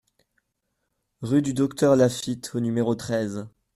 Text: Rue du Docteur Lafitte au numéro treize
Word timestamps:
Rue 1.21 1.43
du 1.43 1.53
Docteur 1.53 1.95
Lafitte 1.95 2.55
au 2.55 2.59
numéro 2.59 2.95
treize 2.95 3.47